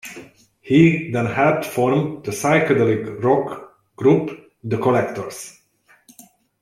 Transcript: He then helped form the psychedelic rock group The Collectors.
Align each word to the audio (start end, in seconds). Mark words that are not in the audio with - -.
He 0.61 1.11
then 1.11 1.27
helped 1.27 1.63
form 1.63 2.23
the 2.23 2.31
psychedelic 2.31 3.21
rock 3.23 3.77
group 3.95 4.31
The 4.63 4.79
Collectors. 4.79 5.59